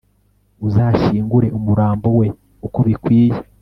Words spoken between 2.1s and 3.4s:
we uko bikwiye